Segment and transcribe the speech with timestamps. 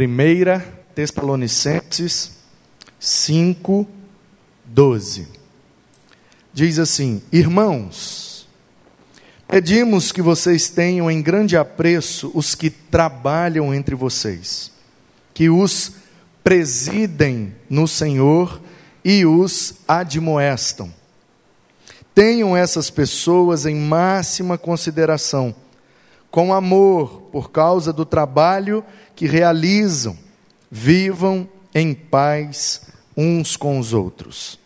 [0.00, 2.38] 1 Tessalonicenses
[2.98, 3.86] 5,
[4.64, 5.28] 12.
[6.54, 8.48] Diz assim: Irmãos,
[9.46, 14.72] pedimos que vocês tenham em grande apreço os que trabalham entre vocês,
[15.34, 15.92] que os
[16.42, 18.58] presidem no Senhor
[19.04, 20.90] e os admoestam.
[22.14, 25.54] Tenham essas pessoas em máxima consideração,
[26.30, 28.82] com amor por causa do trabalho
[29.20, 30.16] que realizam,
[30.70, 34.58] vivam em paz uns com os outros.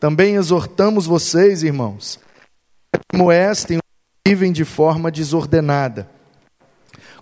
[0.00, 2.18] Também exortamos vocês, irmãos,
[2.90, 3.78] que moestem
[4.26, 6.08] vivem de forma desordenada.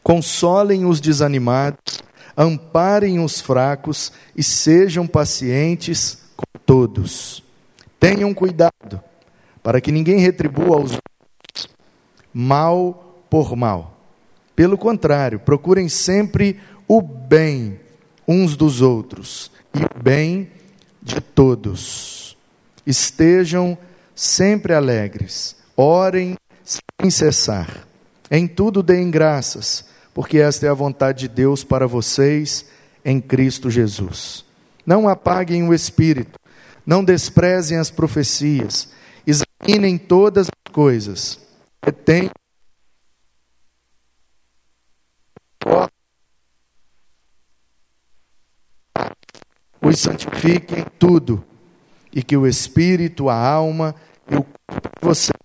[0.01, 2.01] Consolem os desanimados,
[2.37, 7.43] amparem os fracos e sejam pacientes com todos.
[7.99, 9.03] Tenham cuidado
[9.61, 10.97] para que ninguém retribua aos
[12.33, 13.97] mal por mal.
[14.57, 17.81] Pelo contrário, procurem sempre o bem
[18.27, 20.51] uns dos outros e o bem
[21.03, 22.37] de todos.
[22.87, 23.77] Estejam
[24.15, 27.87] sempre alegres, orem sem cessar.
[28.31, 29.85] Em tudo deem graças,
[30.15, 32.67] porque esta é a vontade de Deus para vocês
[33.05, 34.45] em Cristo Jesus.
[34.85, 36.39] Não apaguem o espírito,
[36.85, 38.89] não desprezem as profecias,
[39.27, 41.41] examinem todas as coisas,
[41.85, 42.31] retenham
[49.87, 51.45] os santifique em tudo,
[52.13, 53.95] e que o espírito, a alma
[54.31, 55.37] e o corpo de vocês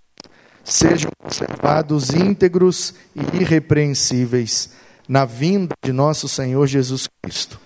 [0.64, 4.72] sejam conservados íntegros e irrepreensíveis
[5.08, 7.60] na vinda de nosso Senhor Jesus Cristo.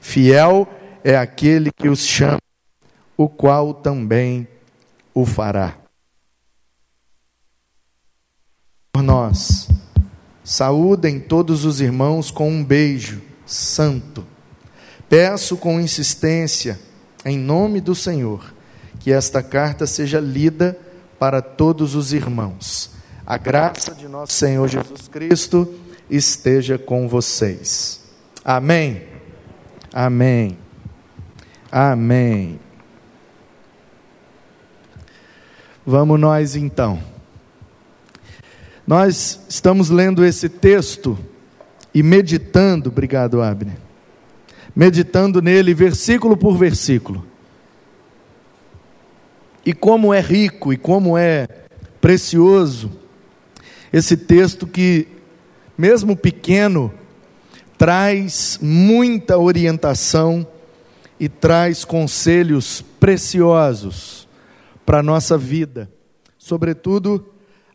[0.00, 0.68] Fiel
[1.02, 2.40] é aquele que os chama,
[3.16, 4.46] o qual também
[5.14, 5.76] o fará.
[8.92, 9.68] Por nós,
[10.44, 14.26] saúdem todos os irmãos com um beijo santo.
[15.10, 16.78] Peço com insistência,
[17.24, 18.54] em nome do Senhor,
[19.00, 20.78] que esta carta seja lida
[21.18, 22.92] para todos os irmãos.
[23.26, 25.74] A graça de nosso Senhor Jesus Cristo
[26.08, 28.00] esteja com vocês.
[28.44, 29.02] Amém.
[29.92, 30.56] Amém.
[31.72, 32.60] Amém.
[35.84, 37.02] Vamos nós então.
[38.86, 41.18] Nós estamos lendo esse texto
[41.92, 43.89] e meditando, obrigado, Abner
[44.80, 47.22] meditando nele versículo por versículo.
[49.62, 51.46] E como é rico e como é
[52.00, 52.90] precioso
[53.92, 55.06] esse texto que,
[55.76, 56.90] mesmo pequeno,
[57.76, 60.46] traz muita orientação
[61.18, 64.26] e traz conselhos preciosos
[64.86, 65.90] para a nossa vida,
[66.38, 67.26] sobretudo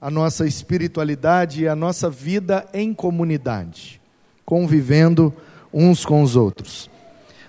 [0.01, 4.01] a nossa espiritualidade e a nossa vida em comunidade,
[4.43, 5.31] convivendo
[5.71, 6.94] uns com os outros.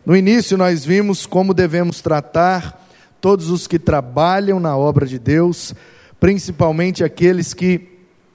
[0.06, 2.88] No início, nós vimos como devemos tratar
[3.20, 5.74] todos os que trabalham na obra de Deus,
[6.20, 7.88] principalmente aqueles que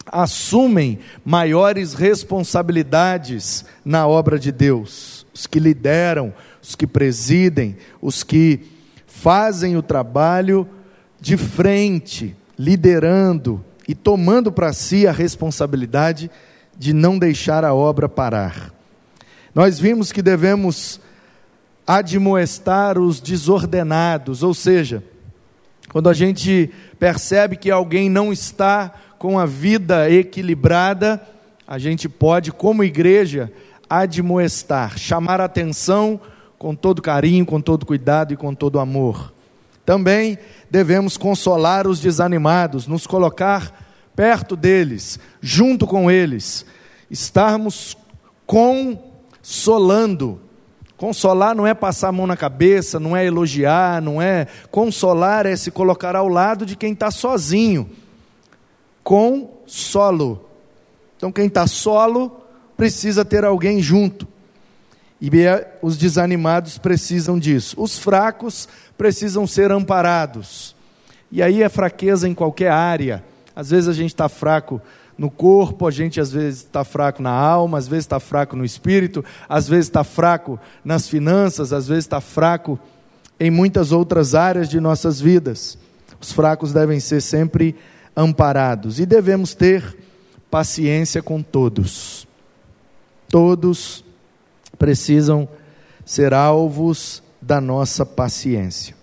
[0.05, 8.59] assumem maiores responsabilidades na obra de Deus, os que lideram, os que presidem, os que
[9.07, 10.67] fazem o trabalho
[11.21, 16.29] de frente, liderando e tomando para si a responsabilidade
[16.77, 18.73] de não deixar a obra parar.
[19.55, 20.99] Nós vimos que devemos
[21.97, 25.03] admoestar os desordenados, ou seja,
[25.91, 31.22] quando a gente percebe que alguém não está com a vida equilibrada,
[31.68, 33.51] a gente pode, como igreja,
[33.90, 36.19] admoestar, chamar atenção
[36.57, 39.34] com todo carinho, com todo cuidado e com todo amor.
[39.85, 40.38] Também
[40.69, 46.66] devemos consolar os desanimados, nos colocar perto deles, junto com eles,
[47.09, 47.97] estarmos
[48.46, 48.97] com
[49.41, 50.40] solando.
[51.01, 54.45] Consolar não é passar a mão na cabeça, não é elogiar, não é.
[54.69, 57.89] Consolar é se colocar ao lado de quem está sozinho.
[59.03, 60.48] Consolo.
[61.18, 62.45] Então, quem está solo
[62.77, 64.27] precisa ter alguém junto.
[65.19, 67.81] E é, os desanimados precisam disso.
[67.81, 70.75] Os fracos precisam ser amparados.
[71.31, 73.24] E aí é fraqueza em qualquer área.
[73.56, 74.80] Às vezes a gente está fraco
[75.21, 78.65] no corpo, a gente às vezes está fraco na alma, às vezes está fraco no
[78.65, 82.79] espírito, às vezes está fraco nas finanças, às vezes está fraco
[83.39, 85.77] em muitas outras áreas de nossas vidas.
[86.19, 87.75] Os fracos devem ser sempre
[88.18, 89.95] amparados e devemos ter
[90.50, 92.27] paciência com todos.
[93.29, 94.03] Todos
[94.75, 95.47] precisam
[96.03, 98.95] ser alvos da nossa paciência.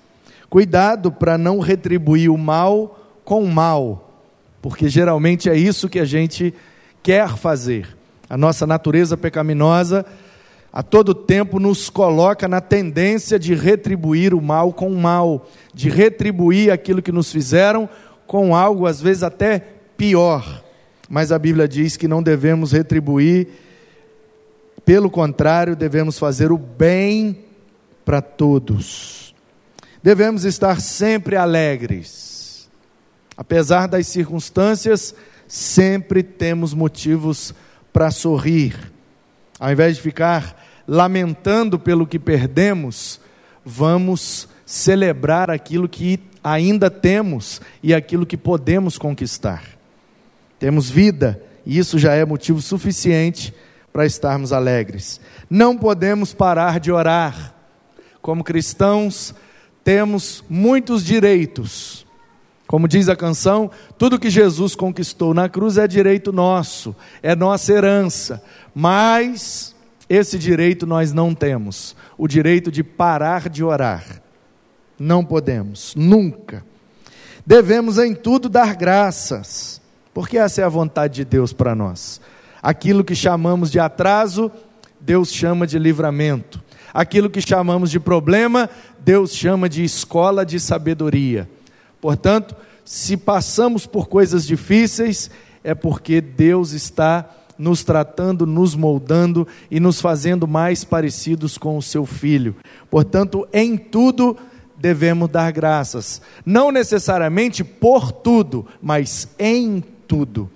[0.50, 4.07] Cuidado para não retribuir o mal com o mal
[4.60, 6.54] porque geralmente é isso que a gente
[7.02, 7.96] quer fazer.
[8.28, 10.04] A nossa natureza pecaminosa
[10.72, 15.88] a todo tempo nos coloca na tendência de retribuir o mal com o mal, de
[15.88, 17.88] retribuir aquilo que nos fizeram
[18.26, 19.64] com algo às vezes até
[19.96, 20.62] pior.
[21.08, 23.48] Mas a Bíblia diz que não devemos retribuir,
[24.84, 27.44] pelo contrário, devemos fazer o bem
[28.04, 29.34] para todos.
[30.02, 32.37] Devemos estar sempre alegres.
[33.38, 35.14] Apesar das circunstâncias,
[35.46, 37.54] sempre temos motivos
[37.92, 38.92] para sorrir.
[39.60, 43.20] Ao invés de ficar lamentando pelo que perdemos,
[43.64, 49.62] vamos celebrar aquilo que ainda temos e aquilo que podemos conquistar.
[50.58, 53.54] Temos vida, e isso já é motivo suficiente
[53.92, 55.20] para estarmos alegres.
[55.48, 57.54] Não podemos parar de orar.
[58.20, 59.32] Como cristãos,
[59.84, 62.07] temos muitos direitos.
[62.68, 67.72] Como diz a canção, tudo que Jesus conquistou na cruz é direito nosso, é nossa
[67.72, 68.42] herança.
[68.74, 69.74] Mas
[70.06, 74.20] esse direito nós não temos, o direito de parar de orar.
[74.98, 76.62] Não podemos, nunca.
[77.46, 79.80] Devemos em tudo dar graças,
[80.12, 82.20] porque essa é a vontade de Deus para nós.
[82.62, 84.52] Aquilo que chamamos de atraso,
[85.00, 86.62] Deus chama de livramento.
[86.92, 88.68] Aquilo que chamamos de problema,
[89.00, 91.48] Deus chama de escola de sabedoria.
[92.00, 92.54] Portanto,
[92.84, 95.30] se passamos por coisas difíceis,
[95.62, 97.28] é porque Deus está
[97.58, 102.54] nos tratando, nos moldando e nos fazendo mais parecidos com o seu filho.
[102.88, 104.36] Portanto, em tudo
[104.76, 110.48] devemos dar graças, não necessariamente por tudo, mas em tudo.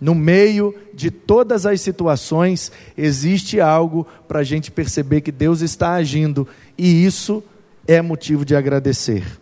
[0.00, 5.92] No meio de todas as situações, existe algo para a gente perceber que Deus está
[5.92, 7.44] agindo, e isso
[7.86, 9.39] é motivo de agradecer.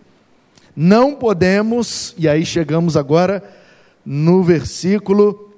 [0.81, 3.43] Não podemos, e aí chegamos agora
[4.07, 5.53] no versículo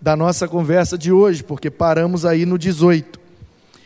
[0.00, 3.20] da nossa conversa de hoje, porque paramos aí no 18.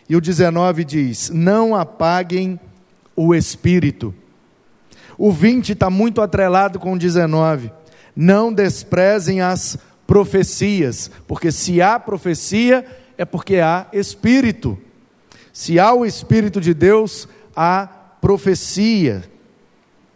[0.08, 2.58] E o 19 diz: Não apaguem
[3.14, 4.14] o espírito.
[5.18, 7.70] O 20 está muito atrelado com o 19.
[8.16, 9.76] Não desprezem as
[10.06, 12.82] profecias, porque se há profecia,
[13.18, 14.78] é porque há espírito.
[15.52, 17.86] Se há o espírito de Deus, há
[18.22, 19.22] profecia.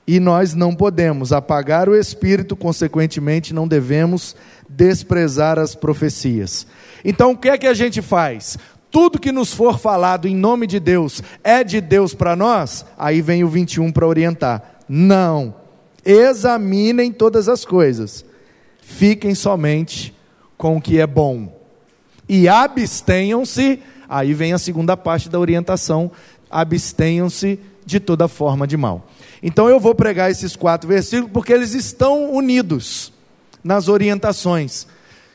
[0.06, 4.34] E nós não podemos apagar o espírito, consequentemente, não devemos
[4.68, 6.66] desprezar as profecias.
[7.04, 8.58] Então, o que é que a gente faz?
[8.90, 12.84] Tudo que nos for falado em nome de Deus é de Deus para nós?
[12.98, 14.80] Aí vem o 21 para orientar.
[14.88, 15.54] Não.
[16.04, 18.24] Examinem todas as coisas
[18.92, 20.14] fiquem somente
[20.56, 21.60] com o que é bom.
[22.28, 26.10] E abstenham-se, aí vem a segunda parte da orientação:
[26.50, 29.08] abstenham-se de toda forma de mal.
[29.42, 33.12] Então eu vou pregar esses quatro versículos porque eles estão unidos
[33.64, 34.86] nas orientações.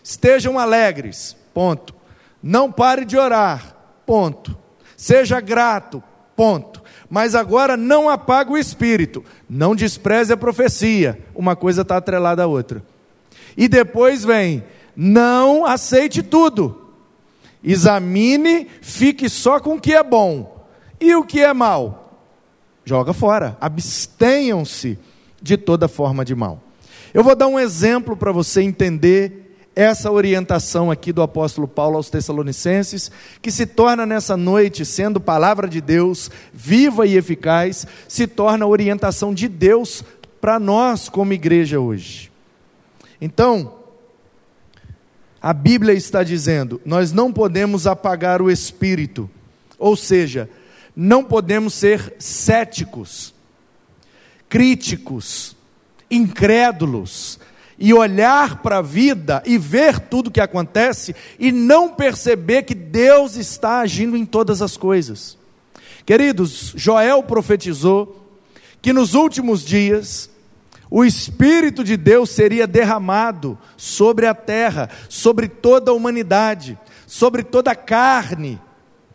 [0.03, 1.93] Estejam alegres, ponto.
[2.41, 3.75] Não pare de orar,
[4.05, 4.57] ponto.
[4.95, 6.01] Seja grato,
[6.35, 6.81] ponto.
[7.09, 11.19] Mas agora não apague o espírito, não despreze a profecia.
[11.35, 12.83] Uma coisa está atrelada à outra.
[13.55, 14.63] E depois vem:
[14.95, 16.85] não aceite tudo.
[17.63, 20.65] Examine, fique só com o que é bom.
[20.99, 22.06] E o que é mal?
[22.87, 23.57] Joga fora.
[23.59, 24.97] Abstenham-se
[25.41, 26.63] de toda forma de mal.
[27.13, 32.09] Eu vou dar um exemplo para você entender essa orientação aqui do apóstolo Paulo aos
[32.09, 38.63] Tessalonicenses, que se torna nessa noite, sendo palavra de Deus, viva e eficaz, se torna
[38.63, 40.01] a orientação de Deus
[40.39, 42.31] para nós como igreja hoje.
[43.19, 43.79] Então,
[45.41, 49.29] a Bíblia está dizendo: nós não podemos apagar o espírito,
[49.77, 50.49] ou seja,
[50.99, 53.31] não podemos ser céticos,
[54.49, 55.55] críticos,
[56.09, 57.39] incrédulos,
[57.77, 62.73] e olhar para a vida e ver tudo o que acontece e não perceber que
[62.73, 65.37] Deus está agindo em todas as coisas.
[66.03, 68.27] Queridos, Joel profetizou
[68.81, 70.31] que nos últimos dias
[70.89, 76.75] o Espírito de Deus seria derramado sobre a terra, sobre toda a humanidade,
[77.05, 78.59] sobre toda a carne,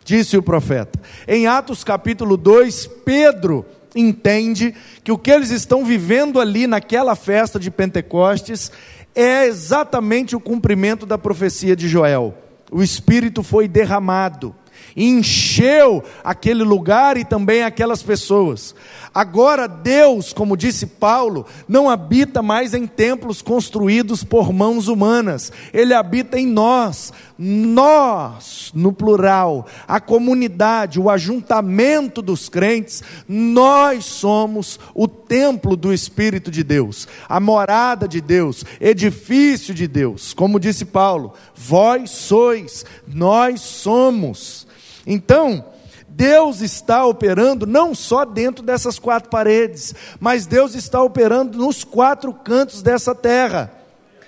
[0.03, 0.99] disse o profeta.
[1.27, 7.59] Em Atos capítulo 2, Pedro entende que o que eles estão vivendo ali naquela festa
[7.59, 8.71] de Pentecostes
[9.15, 12.35] é exatamente o cumprimento da profecia de Joel.
[12.71, 14.55] O Espírito foi derramado
[14.95, 18.75] encheu aquele lugar e também aquelas pessoas.
[19.13, 25.93] Agora, Deus, como disse Paulo, não habita mais em templos construídos por mãos humanas, Ele
[25.93, 35.07] habita em nós, nós, no plural, a comunidade, o ajuntamento dos crentes, nós somos o
[35.07, 41.33] templo do Espírito de Deus, a morada de Deus, edifício de Deus, como disse Paulo,
[41.55, 44.65] vós sois, nós somos.
[45.05, 45.65] Então,
[46.07, 52.33] Deus está operando não só dentro dessas quatro paredes, mas Deus está operando nos quatro
[52.33, 53.71] cantos dessa terra.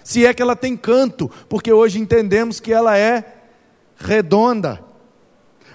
[0.03, 3.24] Se é que ela tem canto, porque hoje entendemos que ela é
[3.98, 4.79] redonda.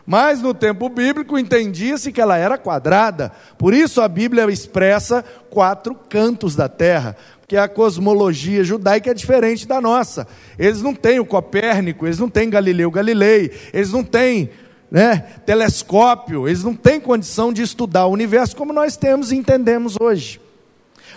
[0.04, 3.30] Mas no tempo bíblico entendia-se que ela era quadrada.
[3.56, 9.68] Por isso a Bíblia expressa quatro cantos da terra, porque a cosmologia judaica é diferente
[9.68, 10.26] da nossa.
[10.58, 14.50] Eles não têm o Copérnico, eles não têm Galileu Galilei, eles não têm
[14.90, 19.94] né, telescópio, eles não têm condição de estudar o universo como nós temos e entendemos
[20.00, 20.40] hoje.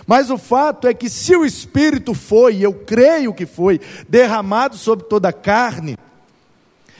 [0.06, 5.06] Mas o fato é que se o Espírito foi, eu creio que foi, derramado sobre
[5.06, 5.96] toda a carne,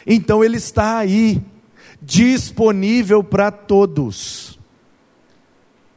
[0.07, 1.41] então ele está aí,
[2.01, 4.59] disponível para todos,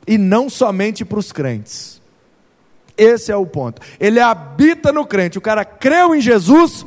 [0.06, 1.98] e não somente para os crentes.
[2.98, 3.80] Esse é o ponto.
[4.00, 5.38] Ele habita no crente.
[5.38, 6.84] O cara creu em Jesus,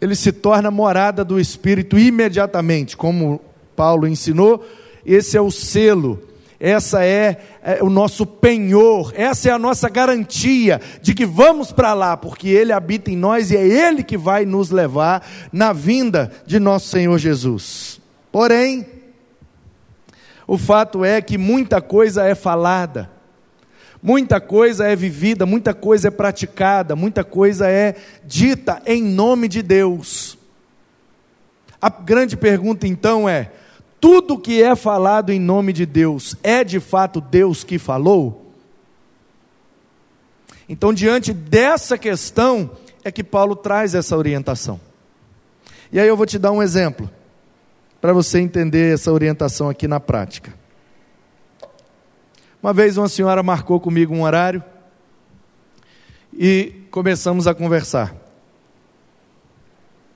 [0.00, 3.40] ele se torna morada do Espírito imediatamente, como
[3.74, 4.66] Paulo ensinou.
[5.04, 6.22] Esse é o selo,
[6.58, 11.94] essa é, é o nosso penhor, essa é a nossa garantia de que vamos para
[11.94, 16.32] lá, porque Ele habita em nós e é Ele que vai nos levar na vinda
[16.46, 18.00] de nosso Senhor Jesus.
[18.32, 18.86] Porém,
[20.46, 23.10] o fato é que muita coisa é falada,
[24.06, 29.62] Muita coisa é vivida, muita coisa é praticada, muita coisa é dita em nome de
[29.62, 30.38] Deus.
[31.82, 33.50] A grande pergunta então é:
[34.00, 38.52] tudo que é falado em nome de Deus é de fato Deus que falou?
[40.68, 42.70] Então, diante dessa questão,
[43.02, 44.80] é que Paulo traz essa orientação.
[45.90, 47.10] E aí eu vou te dar um exemplo,
[48.00, 50.54] para você entender essa orientação aqui na prática.
[52.62, 54.62] Uma vez uma senhora marcou comigo um horário
[56.32, 58.14] e começamos a conversar.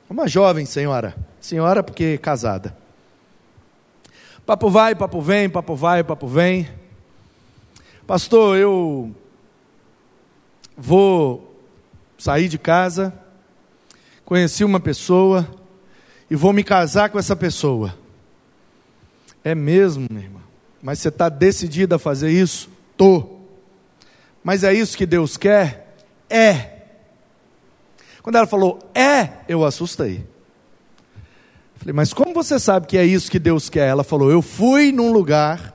[0.09, 2.77] Uma jovem senhora, senhora porque casada.
[4.45, 6.69] Papo vai, papo vem, papo vai, papo vem.
[8.07, 9.15] Pastor, eu
[10.77, 11.63] vou
[12.19, 13.15] sair de casa,
[14.25, 15.49] conheci uma pessoa
[16.29, 17.97] e vou me casar com essa pessoa.
[19.45, 20.50] É mesmo, meu irmão?
[20.83, 22.71] Mas você está decidido a fazer isso?
[22.97, 23.39] Tô.
[24.43, 25.97] Mas é isso que Deus quer?
[26.29, 26.79] É.
[28.23, 30.27] Quando ela falou é, eu assustei.
[31.77, 33.89] Falei, mas como você sabe que é isso que Deus quer?
[33.89, 35.75] Ela falou, eu fui num lugar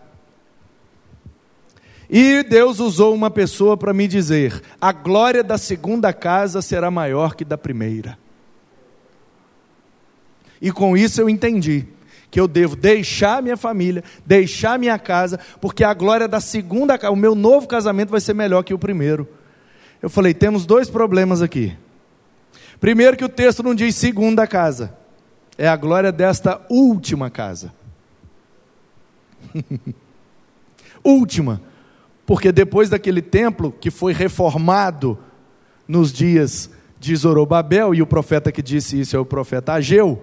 [2.10, 7.36] e Deus usou uma pessoa para me dizer: a glória da segunda casa será maior
[7.36, 8.18] que da primeira.
[10.62, 11.88] E com isso eu entendi
[12.36, 17.16] que eu devo deixar minha família, deixar minha casa, porque a glória da segunda o
[17.16, 19.26] meu novo casamento vai ser melhor que o primeiro.
[20.02, 21.78] Eu falei, temos dois problemas aqui.
[22.78, 24.98] Primeiro que o texto não diz segunda casa,
[25.58, 27.74] é a glória desta última casa.
[31.02, 31.62] última,
[32.26, 35.18] porque depois daquele templo que foi reformado
[35.88, 40.22] nos dias de Zorobabel, e o profeta que disse isso é o profeta Ageu,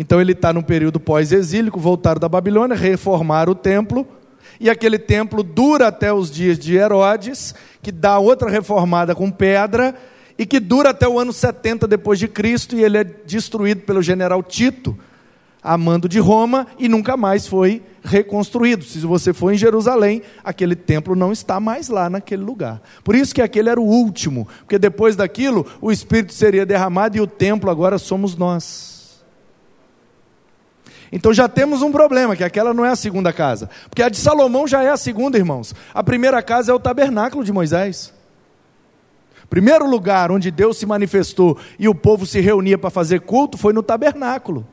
[0.00, 4.08] então ele está num período pós-exílico, voltaram da Babilônia, reformaram o templo,
[4.58, 9.94] e aquele templo dura até os dias de Herodes, que dá outra reformada com pedra,
[10.38, 14.00] e que dura até o ano 70 depois de Cristo, e ele é destruído pelo
[14.00, 14.96] general Tito,
[15.62, 18.82] a mando de Roma, e nunca mais foi reconstruído.
[18.86, 22.80] Se você for em Jerusalém, aquele templo não está mais lá naquele lugar.
[23.04, 27.20] Por isso que aquele era o último, porque depois daquilo o Espírito seria derramado e
[27.20, 28.99] o templo agora somos nós.
[31.12, 33.68] Então já temos um problema, que aquela não é a segunda casa.
[33.88, 35.74] Porque a de Salomão já é a segunda, irmãos.
[35.92, 38.12] A primeira casa é o tabernáculo de Moisés.
[39.48, 43.72] Primeiro lugar onde Deus se manifestou e o povo se reunia para fazer culto foi
[43.72, 44.64] no tabernáculo.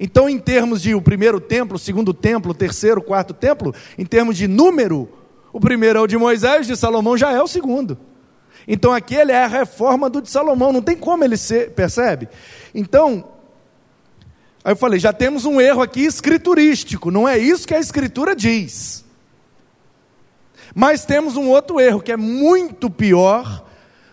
[0.00, 3.72] Então, em termos de o primeiro templo, o segundo templo, o terceiro, o quarto templo,
[3.96, 5.08] em termos de número,
[5.52, 7.96] o primeiro é o de Moisés, de Salomão já é o segundo.
[8.66, 12.28] Então, aquele é a reforma do de Salomão, não tem como ele ser, percebe?
[12.74, 13.31] Então,
[14.64, 18.34] Aí eu falei: já temos um erro aqui escriturístico, não é isso que a Escritura
[18.34, 19.04] diz.
[20.74, 23.66] Mas temos um outro erro que é muito pior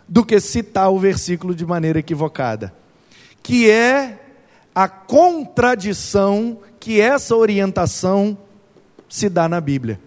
[0.08, 2.74] do que citar o versículo de maneira equivocada,
[3.42, 4.20] que é
[4.74, 8.38] a contradição que essa orientação
[9.08, 10.00] se dá na Bíblia.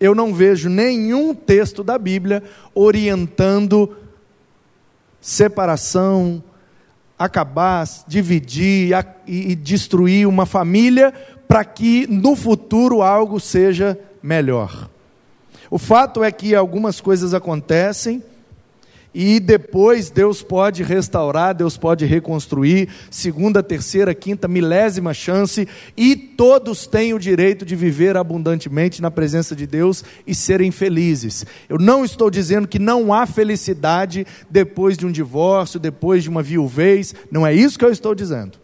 [0.00, 2.42] Eu não vejo nenhum texto da Bíblia
[2.74, 3.96] orientando
[5.20, 6.42] separação,
[7.18, 8.92] acabar, dividir
[9.26, 11.12] e destruir uma família
[11.46, 14.88] para que no futuro algo seja melhor.
[15.70, 18.22] O fato é que algumas coisas acontecem
[19.14, 26.86] e depois Deus pode restaurar, Deus pode reconstruir, segunda, terceira, quinta, milésima chance, e todos
[26.86, 31.46] têm o direito de viver abundantemente na presença de Deus e serem felizes.
[31.68, 36.42] Eu não estou dizendo que não há felicidade depois de um divórcio, depois de uma
[36.42, 38.58] viuvez, não é isso que eu estou dizendo.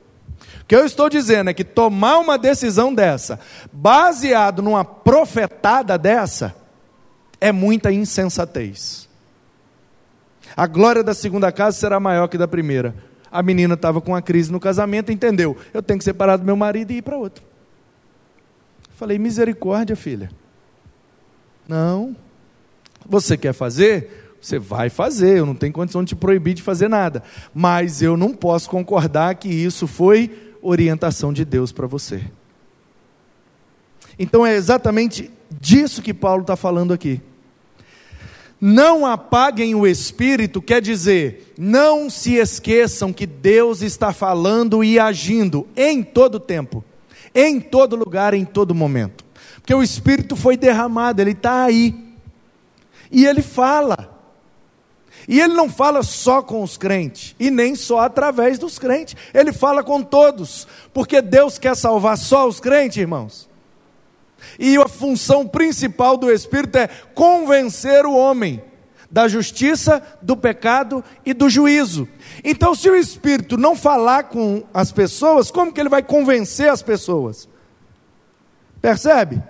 [0.62, 3.38] O que eu estou dizendo é que tomar uma decisão dessa,
[3.72, 6.54] baseado numa profetada dessa,
[7.40, 9.09] é muita insensatez.
[10.56, 12.94] A glória da segunda casa será maior que da primeira.
[13.30, 15.56] A menina estava com uma crise no casamento, entendeu?
[15.72, 17.44] Eu tenho que separar do meu marido e ir para outro.
[18.96, 20.30] Falei, misericórdia, filha.
[21.68, 22.16] Não.
[23.06, 24.34] Você quer fazer?
[24.40, 25.38] Você vai fazer.
[25.38, 27.22] Eu não tenho condição de te proibir de fazer nada.
[27.54, 32.22] Mas eu não posso concordar que isso foi orientação de Deus para você.
[34.18, 37.22] Então é exatamente disso que Paulo está falando aqui.
[38.60, 45.66] Não apaguem o espírito, quer dizer, não se esqueçam que Deus está falando e agindo
[45.74, 46.84] em todo tempo,
[47.34, 49.24] em todo lugar, em todo momento.
[49.56, 51.94] Porque o espírito foi derramado, ele está aí.
[53.10, 54.20] E ele fala.
[55.26, 59.52] E ele não fala só com os crentes, e nem só através dos crentes, ele
[59.52, 63.49] fala com todos, porque Deus quer salvar só os crentes, irmãos.
[64.58, 68.62] E a função principal do Espírito é convencer o homem
[69.10, 72.08] da justiça, do pecado e do juízo.
[72.44, 76.82] Então, se o Espírito não falar com as pessoas, como que ele vai convencer as
[76.82, 77.48] pessoas?
[78.80, 79.42] Percebe?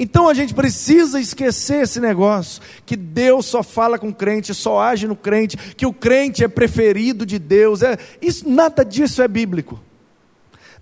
[0.00, 4.80] Então a gente precisa esquecer esse negócio, que Deus só fala com o crente, só
[4.80, 7.82] age no crente, que o crente é preferido de Deus.
[7.82, 9.80] É, isso, nada disso é bíblico.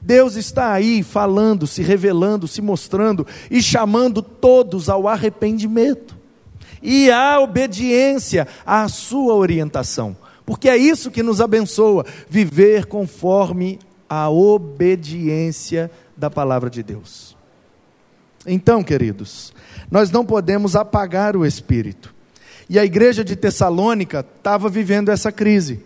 [0.00, 6.16] Deus está aí falando, se revelando, se mostrando e chamando todos ao arrependimento
[6.82, 14.30] e à obediência à sua orientação, porque é isso que nos abençoa, viver conforme a
[14.30, 17.36] obediência da palavra de Deus.
[18.46, 19.52] Então, queridos,
[19.90, 22.14] nós não podemos apagar o espírito.
[22.68, 25.80] E a igreja de Tessalônica estava vivendo essa crise.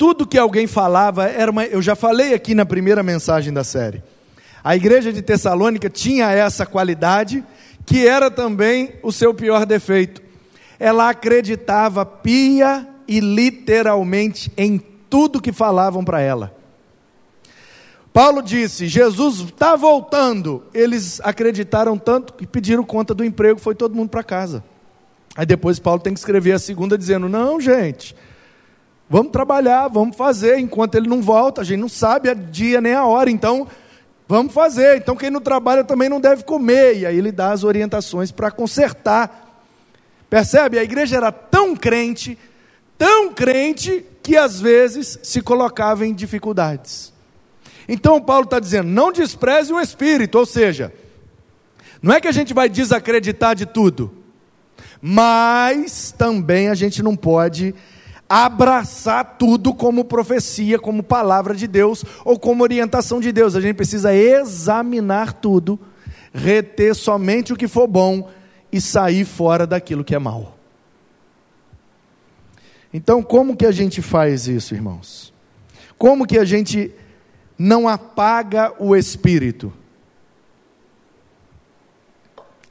[0.00, 1.62] Tudo que alguém falava era uma.
[1.66, 4.02] Eu já falei aqui na primeira mensagem da série.
[4.64, 7.44] A igreja de Tessalônica tinha essa qualidade,
[7.84, 10.22] que era também o seu pior defeito.
[10.78, 16.56] Ela acreditava pia e literalmente em tudo que falavam para ela.
[18.10, 20.62] Paulo disse: Jesus está voltando.
[20.72, 24.64] Eles acreditaram tanto que pediram conta do emprego, foi todo mundo para casa.
[25.36, 28.16] Aí depois Paulo tem que escrever a segunda dizendo: Não, gente,
[29.12, 30.60] Vamos trabalhar, vamos fazer.
[30.60, 33.28] Enquanto ele não volta, a gente não sabe a dia nem a hora.
[33.28, 33.66] Então,
[34.28, 34.98] vamos fazer.
[34.98, 36.98] Então, quem não trabalha também não deve comer.
[36.98, 39.66] E aí ele dá as orientações para consertar.
[40.30, 40.78] Percebe?
[40.78, 42.38] A igreja era tão crente,
[42.96, 47.12] tão crente, que às vezes se colocava em dificuldades.
[47.88, 50.38] Então, Paulo está dizendo: não despreze o espírito.
[50.38, 50.92] Ou seja,
[52.00, 54.14] não é que a gente vai desacreditar de tudo,
[55.02, 57.74] mas também a gente não pode
[58.32, 63.56] abraçar tudo como profecia, como palavra de Deus ou como orientação de Deus.
[63.56, 65.76] A gente precisa examinar tudo,
[66.32, 68.30] reter somente o que for bom
[68.70, 70.56] e sair fora daquilo que é mal.
[72.94, 75.34] Então, como que a gente faz isso, irmãos?
[75.98, 76.92] Como que a gente
[77.58, 79.72] não apaga o espírito?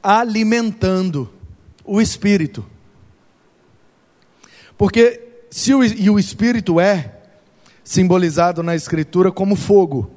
[0.02, 1.30] Alimentando
[1.84, 2.64] o espírito.
[4.78, 7.16] Porque se o, e o Espírito é
[7.82, 10.10] simbolizado na Escritura como fogo.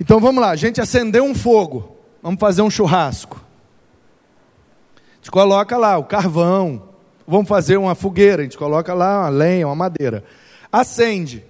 [0.00, 3.44] Então vamos lá, a gente acendeu um fogo, vamos fazer um churrasco.
[4.94, 6.90] A gente coloca lá o carvão,
[7.26, 10.22] vamos fazer uma fogueira, a gente coloca lá uma lenha, uma madeira.
[10.70, 11.44] Acende.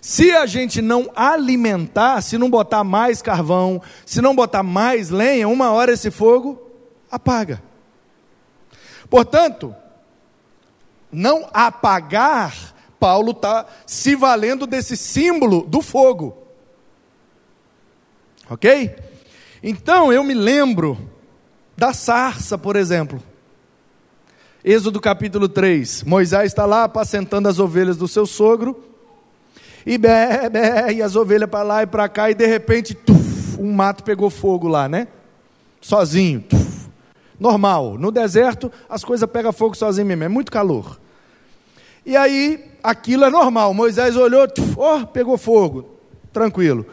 [0.00, 5.46] Se a gente não alimentar, se não botar mais carvão, se não botar mais lenha,
[5.46, 6.60] uma hora esse fogo
[7.10, 7.62] apaga.
[9.08, 9.74] Portanto,
[11.10, 16.36] não apagar, Paulo está se valendo desse símbolo do fogo.
[18.50, 18.94] Ok?
[19.62, 20.98] Então eu me lembro
[21.76, 23.22] da sarça, por exemplo.
[24.64, 26.02] Êxodo capítulo 3.
[26.04, 28.84] Moisés está lá apacentando as ovelhas do seu sogro.
[29.86, 33.58] E bé, bé, e as ovelhas para lá e para cá, e de repente, tuf,
[33.58, 35.08] um mato pegou fogo lá, né?
[35.80, 36.42] Sozinho.
[36.42, 36.67] Tuf
[37.38, 37.96] normal.
[37.98, 40.98] No deserto, as coisas pegam fogo sozinho mesmo, é muito calor.
[42.04, 43.74] E aí, aquilo é normal.
[43.74, 44.46] Moisés olhou,
[44.76, 45.98] oh, pegou fogo,
[46.32, 46.86] tranquilo.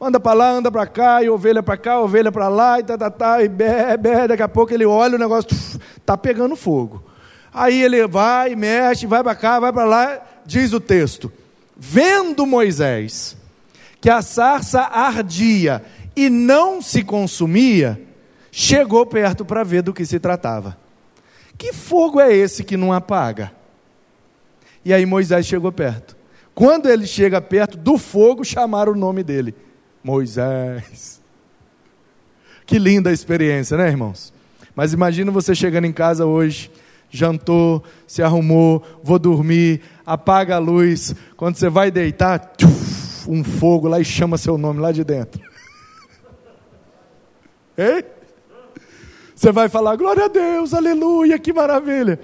[0.00, 2.96] anda para lá, anda para cá, e ovelha para cá, ovelha para lá, e tá,
[2.98, 5.50] tá, tá, e bebe, daqui a pouco ele olha o negócio,
[5.96, 7.04] está pegando fogo.
[7.52, 11.30] Aí ele vai, mexe, vai para cá, vai para lá, diz o texto:
[11.76, 13.36] Vendo Moisés
[14.00, 15.84] que a sarça ardia
[16.16, 18.00] e não se consumia,
[18.52, 20.76] chegou perto para ver do que se tratava.
[21.56, 23.50] Que fogo é esse que não apaga?
[24.84, 26.16] E aí Moisés chegou perto.
[26.54, 29.54] Quando ele chega perto do fogo, chamaram o nome dele:
[30.04, 31.20] Moisés.
[32.66, 34.32] Que linda experiência, né, irmãos?
[34.74, 36.70] Mas imagina você chegando em casa hoje,
[37.10, 41.14] jantou, se arrumou, vou dormir, apaga a luz.
[41.36, 45.40] Quando você vai deitar, tchuf, um fogo lá e chama seu nome lá de dentro.
[47.76, 48.04] Ei?
[49.42, 52.20] Você vai falar, glória a Deus, aleluia, que maravilha.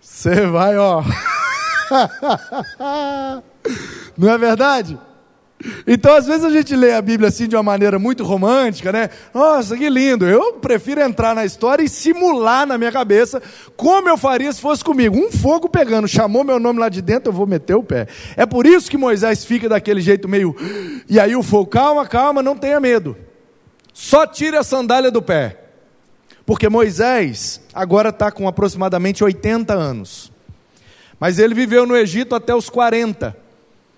[0.00, 1.02] Você vai, ó.
[4.16, 4.96] Não é verdade?
[5.84, 9.10] Então, às vezes a gente lê a Bíblia assim de uma maneira muito romântica, né?
[9.34, 10.24] Nossa, que lindo!
[10.24, 13.42] Eu prefiro entrar na história e simular na minha cabeça
[13.76, 15.18] como eu faria se fosse comigo.
[15.18, 18.06] Um fogo pegando, chamou meu nome lá de dentro, eu vou meter o pé.
[18.36, 20.54] É por isso que Moisés fica daquele jeito meio.
[21.08, 23.16] E aí o fogo, calma, calma, não tenha medo.
[23.92, 25.64] Só tire a sandália do pé.
[26.48, 30.32] Porque Moisés agora está com aproximadamente 80 anos.
[31.20, 33.36] Mas ele viveu no Egito até os 40.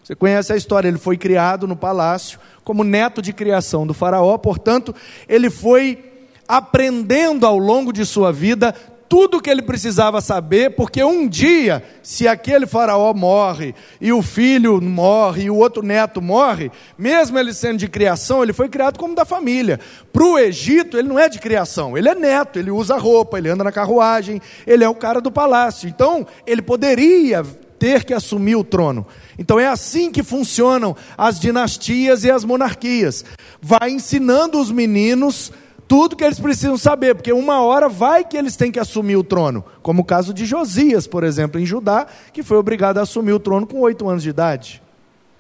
[0.02, 4.36] Você conhece a história, ele foi criado no palácio como neto de criação do Faraó,
[4.36, 4.92] portanto,
[5.28, 8.74] ele foi aprendendo ao longo de sua vida
[9.10, 14.22] tudo o que ele precisava saber, porque um dia, se aquele faraó morre, e o
[14.22, 19.00] filho morre, e o outro neto morre, mesmo ele sendo de criação, ele foi criado
[19.00, 19.80] como da família.
[20.12, 23.48] Para o Egito, ele não é de criação, ele é neto, ele usa roupa, ele
[23.48, 25.88] anda na carruagem, ele é o cara do palácio.
[25.88, 27.44] Então, ele poderia
[27.80, 29.04] ter que assumir o trono.
[29.36, 33.24] Então é assim que funcionam as dinastias e as monarquias.
[33.60, 35.50] Vai ensinando os meninos
[35.90, 39.24] tudo que eles precisam saber, porque uma hora vai que eles têm que assumir o
[39.24, 43.32] trono, como o caso de Josias, por exemplo, em Judá, que foi obrigado a assumir
[43.32, 44.80] o trono com oito anos de idade,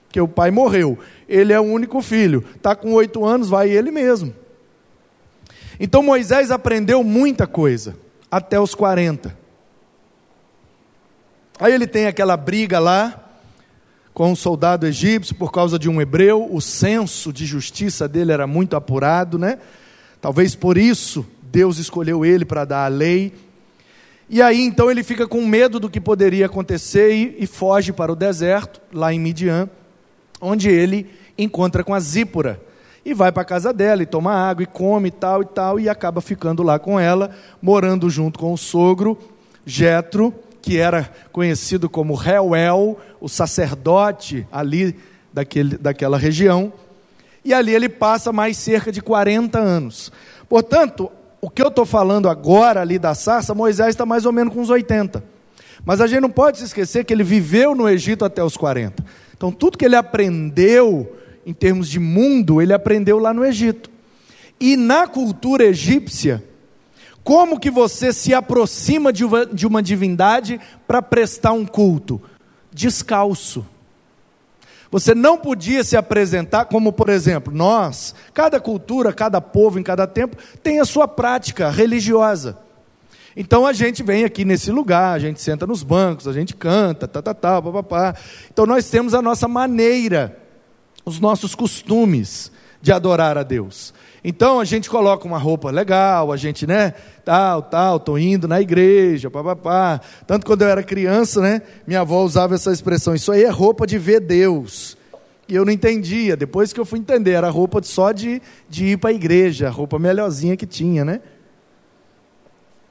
[0.08, 3.92] porque o pai morreu, ele é o único filho, está com oito anos, vai ele
[3.92, 4.34] mesmo.
[5.78, 7.94] Então Moisés aprendeu muita coisa,
[8.28, 9.38] até os 40.
[11.60, 13.24] Aí ele tem aquela briga lá
[14.12, 18.48] com um soldado egípcio por causa de um hebreu, o senso de justiça dele era
[18.48, 19.56] muito apurado, né?
[20.20, 23.32] Talvez por isso Deus escolheu ele para dar a lei.
[24.28, 28.12] E aí então ele fica com medo do que poderia acontecer e, e foge para
[28.12, 29.68] o deserto, lá em Midian,
[30.40, 32.60] onde ele encontra com a Zípora.
[33.04, 35.80] E vai para a casa dela e toma água e come e tal e tal,
[35.80, 39.18] e acaba ficando lá com ela, morando junto com o sogro,
[39.64, 44.96] Jetro que era conhecido como Reuel, o sacerdote ali
[45.32, 46.72] daquele, daquela região,
[47.44, 50.12] e ali ele passa mais cerca de 40 anos.
[50.48, 54.52] Portanto, o que eu estou falando agora ali da sarça, Moisés está mais ou menos
[54.52, 55.24] com uns 80.
[55.84, 59.04] Mas a gente não pode se esquecer que ele viveu no Egito até os 40.
[59.34, 63.90] Então, tudo que ele aprendeu em termos de mundo, ele aprendeu lá no Egito.
[64.60, 66.44] E na cultura egípcia,
[67.24, 72.20] como que você se aproxima de uma, de uma divindade para prestar um culto?
[72.70, 73.64] Descalço.
[74.90, 80.06] Você não podia se apresentar como, por exemplo, nós, cada cultura, cada povo em cada
[80.06, 82.58] tempo tem a sua prática religiosa.
[83.36, 87.06] Então a gente vem aqui nesse lugar, a gente senta nos bancos, a gente canta,
[87.06, 88.16] tá, tá, tá, papapá.
[88.52, 90.36] Então nós temos a nossa maneira,
[91.04, 92.50] os nossos costumes
[92.82, 93.94] de adorar a Deus.
[94.22, 96.92] Então a gente coloca uma roupa legal, a gente, né,
[97.24, 100.00] tal, tal, tô indo na igreja, papapá.
[100.26, 103.86] Tanto quando eu era criança, né, minha avó usava essa expressão, isso aí é roupa
[103.86, 104.96] de ver Deus.
[105.48, 108.98] E eu não entendia, depois que eu fui entender, era roupa só de, de ir
[108.98, 111.20] para a igreja, a roupa melhorzinha que tinha, né?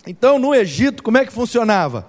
[0.05, 2.07] Então, no Egito, como é que funcionava?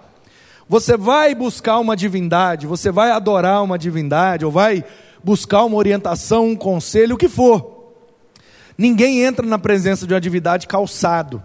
[0.69, 4.85] Você vai buscar uma divindade, você vai adorar uma divindade, ou vai
[5.23, 7.80] buscar uma orientação, um conselho, o que for.
[8.81, 11.43] Ninguém entra na presença de uma divindade calçado,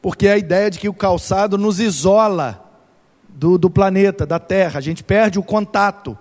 [0.00, 2.64] porque é a ideia de que o calçado nos isola
[3.28, 6.16] do, do planeta, da Terra, a gente perde o contato.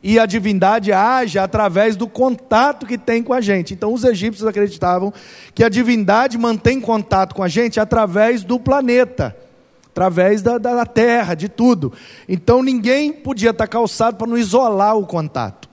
[0.00, 3.74] E a divindade age através do contato que tem com a gente.
[3.74, 5.12] Então, os egípcios acreditavam
[5.56, 9.36] que a divindade mantém contato com a gente através do planeta,
[9.88, 11.92] através da, da terra, de tudo.
[12.28, 15.68] Então, ninguém podia estar calçado para não isolar o contato.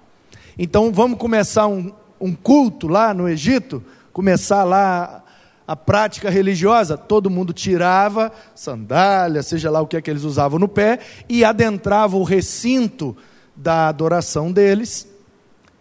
[0.58, 3.84] Então, vamos começar um, um culto lá no Egito
[4.18, 5.24] começar lá
[5.68, 10.58] a prática religiosa, todo mundo tirava sandália, seja lá o que é que eles usavam
[10.58, 10.98] no pé,
[11.30, 13.16] e adentrava o recinto
[13.56, 15.08] da adoração deles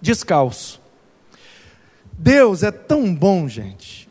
[0.03, 0.83] descalço.
[2.13, 4.07] Deus é tão bom, gente,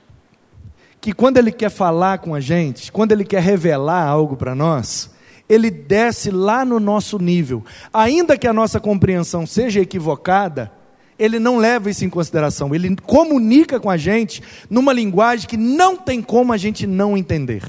[1.00, 5.12] que quando Ele quer falar com a gente, quando Ele quer revelar algo para nós,
[5.48, 7.64] Ele desce lá no nosso nível.
[7.94, 10.72] Ainda que a nossa compreensão seja equivocada,
[11.18, 12.76] Ele não leva isso em consideração.
[12.76, 17.64] Ele comunica com a gente numa linguagem que não tem como a gente não entender.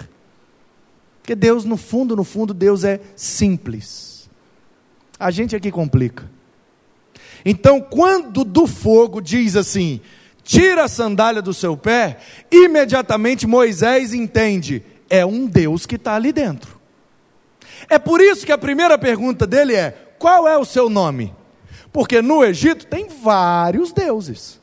[1.21, 4.29] Porque Deus, no fundo, no fundo, Deus é simples.
[5.19, 6.31] A gente aqui complica.
[7.45, 10.01] Então, quando do fogo diz assim:
[10.43, 12.19] tira a sandália do seu pé,
[12.51, 16.81] imediatamente Moisés entende, é um Deus que está ali dentro.
[17.89, 21.35] É por isso que a primeira pergunta dele é: qual é o seu nome?
[21.97, 24.61] Porque no Egito tem vários deuses.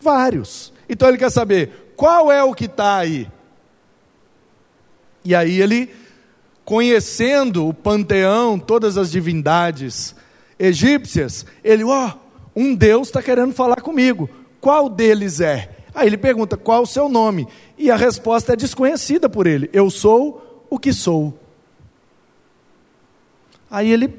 [0.00, 0.72] Vários.
[0.88, 3.30] Então ele quer saber qual é o que está aí.
[5.24, 5.88] E aí ele,
[6.64, 10.16] conhecendo o panteão, todas as divindades
[10.58, 14.28] egípcias, ele, ó, oh, um Deus está querendo falar comigo
[14.60, 15.76] qual deles é?
[15.94, 17.46] Aí ele pergunta: qual o seu nome?
[17.78, 21.38] E a resposta é desconhecida por ele: eu sou o que sou.
[23.70, 24.12] Aí ele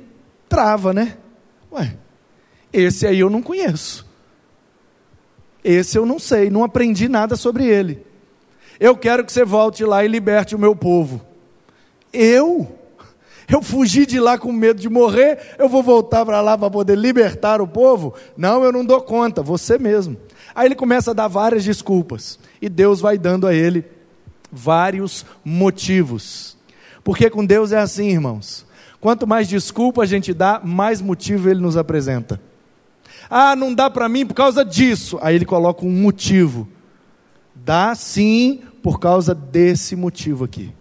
[0.47, 1.17] trava, né?
[1.71, 1.95] Ué,
[2.71, 4.05] esse aí eu não conheço.
[5.63, 8.05] Esse eu não sei, não aprendi nada sobre ele.
[8.79, 11.21] Eu quero que você volte lá e liberte o meu povo.
[12.11, 12.77] Eu?
[13.47, 16.97] Eu fugi de lá com medo de morrer, eu vou voltar para lá para poder
[16.97, 18.13] libertar o povo?
[18.35, 20.17] Não, eu não dou conta, você mesmo.
[20.55, 22.39] Aí ele começa a dar várias desculpas.
[22.61, 23.85] E Deus vai dando a ele
[24.51, 26.57] vários motivos.
[27.03, 28.65] Porque com Deus é assim, irmãos.
[29.01, 32.39] Quanto mais desculpa a gente dá, mais motivo ele nos apresenta.
[33.27, 35.17] Ah, não dá para mim por causa disso.
[35.21, 36.69] Aí ele coloca um motivo.
[37.55, 40.71] Dá sim por causa desse motivo aqui.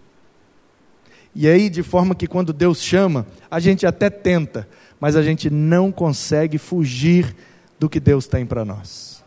[1.33, 4.67] E aí, de forma que quando Deus chama, a gente até tenta,
[4.99, 7.35] mas a gente não consegue fugir
[7.79, 9.23] do que Deus tem para nós.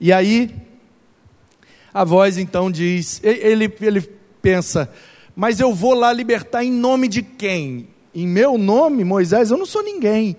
[0.00, 0.54] E aí,
[1.92, 4.00] a voz então diz: ele, ele
[4.40, 4.88] pensa,
[5.34, 7.88] mas eu vou lá libertar em nome de quem?
[8.14, 10.36] Em meu nome, Moisés, eu não sou ninguém.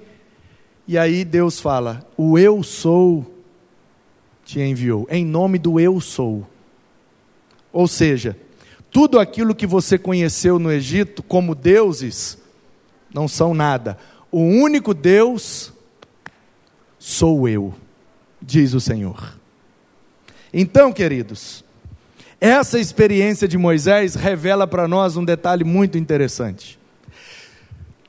[0.87, 3.33] E aí Deus fala: O eu sou
[4.45, 6.47] te enviou, em nome do eu sou.
[7.73, 8.37] Ou seja,
[8.91, 12.37] tudo aquilo que você conheceu no Egito como deuses,
[13.13, 13.97] não são nada.
[14.31, 15.73] O único Deus
[16.99, 17.73] sou eu,
[18.41, 19.37] diz o Senhor.
[20.53, 21.65] Então, queridos,
[22.39, 26.79] essa experiência de Moisés revela para nós um detalhe muito interessante.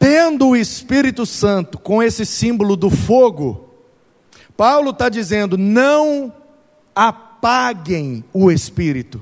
[0.08, 3.70] Tendo o Espírito Santo com esse símbolo do fogo,
[4.56, 6.32] Paulo está dizendo: não
[6.94, 9.20] apaguem o Espírito.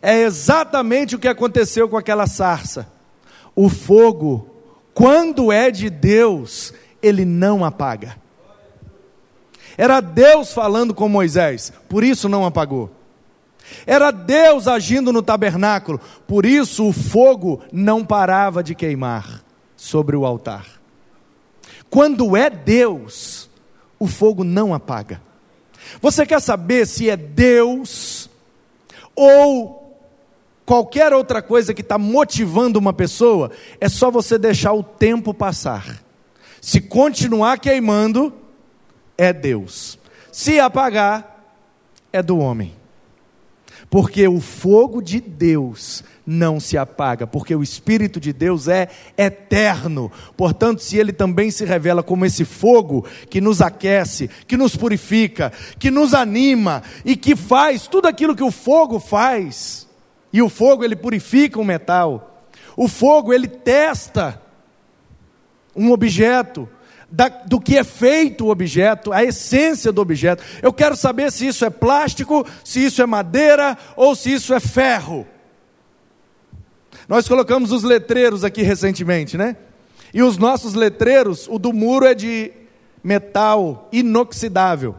[0.00, 2.90] É exatamente o que aconteceu com aquela sarça.
[3.54, 4.48] O fogo,
[4.94, 8.16] quando é de Deus, ele não apaga.
[9.76, 12.90] Era Deus falando com Moisés, por isso não apagou.
[13.86, 19.49] Era Deus agindo no tabernáculo, por isso o fogo não parava de queimar
[19.80, 20.66] sobre o altar.
[21.88, 23.48] Quando é Deus,
[23.98, 25.22] o fogo não apaga.
[26.02, 28.28] Você quer saber se é Deus
[29.16, 29.98] ou
[30.66, 33.50] qualquer outra coisa que está motivando uma pessoa?
[33.80, 36.02] É só você deixar o tempo passar.
[36.60, 38.34] Se continuar queimando,
[39.16, 39.98] é Deus.
[40.30, 41.56] Se apagar,
[42.12, 42.74] é do homem.
[43.90, 50.12] Porque o fogo de Deus não se apaga, porque o Espírito de Deus é eterno.
[50.36, 55.52] Portanto, se ele também se revela como esse fogo que nos aquece, que nos purifica,
[55.76, 59.88] que nos anima e que faz tudo aquilo que o fogo faz,
[60.32, 64.40] e o fogo ele purifica o metal, o fogo ele testa
[65.74, 66.68] um objeto,
[67.10, 70.42] da, do que é feito o objeto, a essência do objeto.
[70.62, 74.60] Eu quero saber se isso é plástico, se isso é madeira ou se isso é
[74.60, 75.26] ferro.
[77.08, 79.56] Nós colocamos os letreiros aqui recentemente, né?
[80.14, 82.52] E os nossos letreiros, o do muro é de
[83.02, 84.94] metal inoxidável.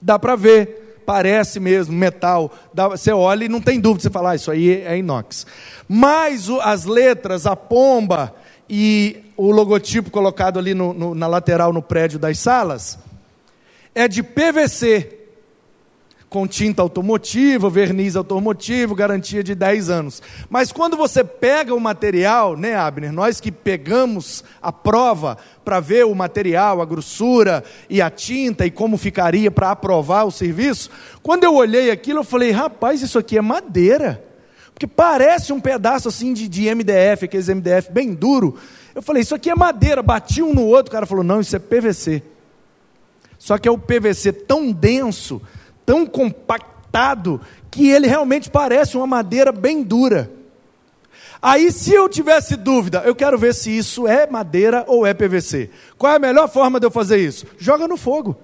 [0.00, 2.52] Dá para ver, parece mesmo metal.
[2.72, 5.46] Dá, você olha e não tem dúvida, você fala, ah, isso aí é inox.
[5.88, 8.34] Mas o, as letras, a pomba,
[8.68, 12.98] e o logotipo colocado ali no, no, na lateral no prédio das salas
[13.94, 15.20] é de PVC,
[16.28, 20.20] com tinta automotiva, verniz automotivo, garantia de 10 anos.
[20.50, 23.12] Mas quando você pega o material, né, Abner?
[23.12, 28.70] Nós que pegamos a prova para ver o material, a grossura e a tinta e
[28.70, 30.90] como ficaria para aprovar o serviço,
[31.22, 34.24] quando eu olhei aquilo, eu falei: rapaz, isso aqui é madeira.
[34.72, 38.58] Porque parece um pedaço assim de, de MDF, aqueles MDF bem duro.
[38.94, 41.56] Eu falei, isso aqui é madeira, bati um no outro, o cara falou, não, isso
[41.56, 42.22] é PVC.
[43.38, 45.42] Só que é o PVC tão denso,
[45.84, 50.30] tão compactado, que ele realmente parece uma madeira bem dura.
[51.42, 55.68] Aí, se eu tivesse dúvida, eu quero ver se isso é madeira ou é PVC.
[55.98, 57.46] Qual é a melhor forma de eu fazer isso?
[57.58, 58.34] Joga no fogo.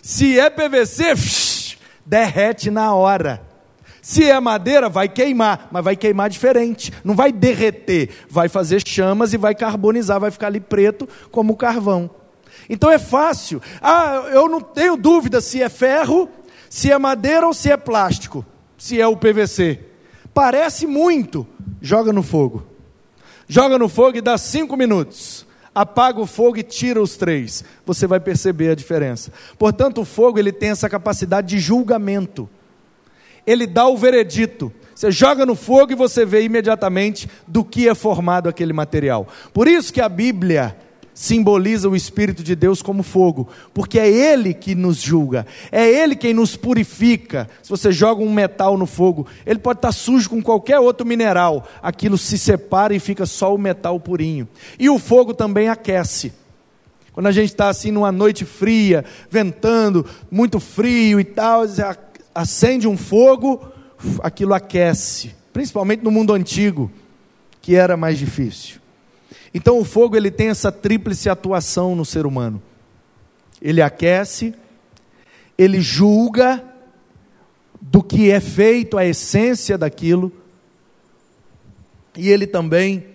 [0.00, 1.14] Se é PVC,
[2.06, 3.42] derrete na hora.
[4.02, 6.92] Se é madeira, vai queimar, mas vai queimar diferente.
[7.04, 12.10] Não vai derreter, vai fazer chamas e vai carbonizar, vai ficar ali preto como carvão.
[12.68, 13.62] Então é fácil.
[13.80, 16.28] Ah, eu não tenho dúvida se é ferro,
[16.68, 18.44] se é madeira ou se é plástico,
[18.76, 19.78] se é o PVC.
[20.34, 21.46] Parece muito,
[21.80, 22.66] joga no fogo.
[23.46, 25.46] Joga no fogo e dá cinco minutos.
[25.72, 27.62] Apaga o fogo e tira os três.
[27.86, 29.32] Você vai perceber a diferença.
[29.56, 32.50] Portanto, o fogo ele tem essa capacidade de julgamento.
[33.46, 34.72] Ele dá o veredito.
[34.94, 39.26] Você joga no fogo e você vê imediatamente do que é formado aquele material.
[39.52, 40.76] Por isso que a Bíblia
[41.14, 46.16] simboliza o Espírito de Deus como fogo, porque é Ele que nos julga, é Ele
[46.16, 47.48] quem nos purifica.
[47.62, 51.68] Se você joga um metal no fogo, ele pode estar sujo com qualquer outro mineral,
[51.82, 54.48] aquilo se separa e fica só o metal purinho.
[54.78, 56.32] E o fogo também aquece.
[57.12, 61.66] Quando a gente está assim numa noite fria, ventando, muito frio e tal,
[62.34, 63.66] acende um fogo,
[64.22, 66.90] aquilo aquece, principalmente no mundo antigo,
[67.60, 68.80] que era mais difícil.
[69.54, 72.62] Então o fogo ele tem essa tríplice atuação no ser humano.
[73.60, 74.54] Ele aquece,
[75.56, 76.64] ele julga
[77.80, 80.32] do que é feito, a essência daquilo,
[82.16, 83.06] e ele também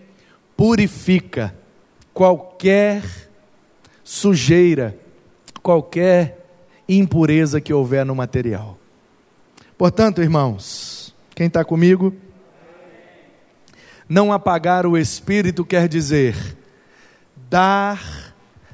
[0.55, 1.55] purifica
[2.13, 3.03] qualquer
[4.03, 4.97] sujeira,
[5.61, 6.45] qualquer
[6.87, 8.76] impureza que houver no material.
[9.77, 12.13] Portanto, irmãos, quem está comigo?
[14.09, 16.57] Não apagar o espírito quer dizer
[17.49, 18.33] dar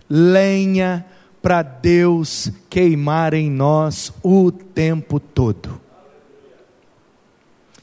[0.10, 1.06] lenha
[1.42, 5.82] para Deus queimar em nós o tempo todo.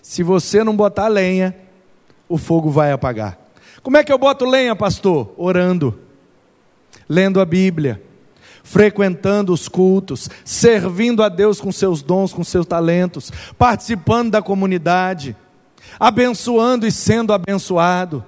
[0.01, 1.55] Se você não botar lenha,
[2.29, 3.39] o fogo vai apagar.
[3.83, 5.35] Como é que eu boto lenha, pastor?
[5.37, 6.01] Orando,
[7.09, 8.03] lendo a Bíblia,
[8.71, 15.37] frequentando os cultos, servindo a Deus com seus dons, com seus talentos, participando da comunidade
[15.99, 18.25] abençoando e sendo abençoado,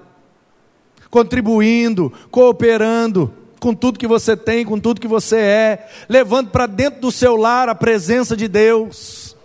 [1.09, 6.99] contribuindo, cooperando com tudo que você tem, com tudo que você é, levando para dentro
[6.99, 9.37] do seu lar a presença de Deus.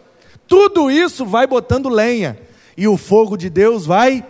[0.46, 2.38] Tudo isso vai botando lenha
[2.76, 4.24] e o fogo de Deus vai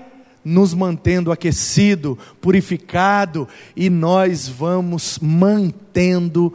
[0.49, 6.55] nos mantendo aquecido, purificado e nós vamos mantendo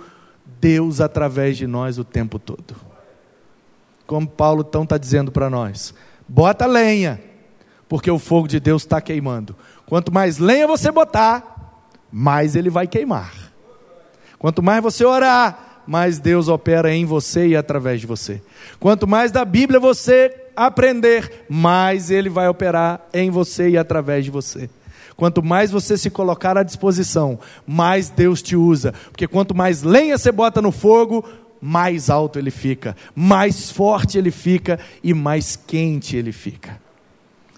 [0.60, 2.76] Deus através de nós o tempo todo.
[4.08, 5.94] Como Paulo então está dizendo para nós,
[6.28, 7.22] bota lenha,
[7.88, 9.56] porque o fogo de Deus está queimando.
[9.86, 13.32] Quanto mais lenha você botar, mais ele vai queimar.
[14.40, 18.42] Quanto mais você orar, mais Deus opera em você e através de você.
[18.80, 24.32] Quanto mais da Bíblia você aprender, mais ele vai operar em você e através de
[24.32, 24.70] você.
[25.16, 28.94] Quanto mais você se colocar à disposição, mais Deus te usa.
[29.12, 31.24] Porque quanto mais lenha você bota no fogo,
[31.62, 36.82] mais alto ele fica, mais forte ele fica e mais quente ele fica.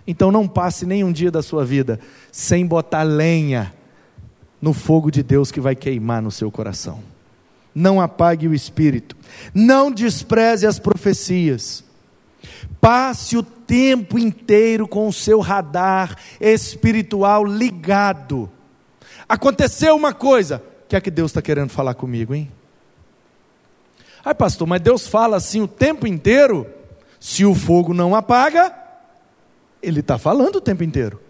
[0.05, 1.99] Então não passe nenhum dia da sua vida
[2.31, 3.73] sem botar lenha
[4.62, 6.99] no fogo de Deus que vai queimar no seu coração.
[7.73, 9.15] Não apague o espírito,
[9.53, 11.84] não despreze as profecias.
[12.79, 18.49] Passe o tempo inteiro com o seu radar espiritual ligado.
[19.27, 22.51] Aconteceu uma coisa, o que é que Deus está querendo falar comigo, hein?
[24.23, 26.67] Ai, pastor, mas Deus fala assim o tempo inteiro.
[27.19, 28.73] Se o fogo não apaga,
[29.81, 31.21] Ele está falando o tempo inteiro.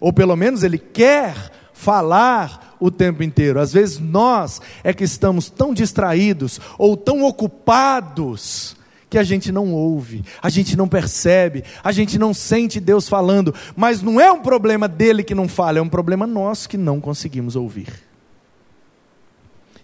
[0.00, 3.60] Ou pelo menos Ele quer falar o tempo inteiro.
[3.60, 8.76] Às vezes nós é que estamos tão distraídos ou tão ocupados
[9.10, 13.54] que a gente não ouve, a gente não percebe, a gente não sente Deus falando,
[13.74, 17.00] mas não é um problema dele que não fala, é um problema nosso que não
[17.00, 17.88] conseguimos ouvir.